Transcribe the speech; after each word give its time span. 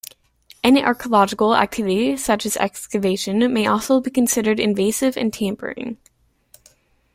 Any 0.63 0.83
archaeological 0.83 1.55
activity, 1.55 2.17
such 2.17 2.47
as 2.47 2.57
excavation, 2.57 3.53
may 3.53 3.67
also 3.67 4.01
be 4.01 4.09
considered 4.09 4.59
invasive 4.59 5.15
and 5.15 5.31
tampering. 5.31 5.99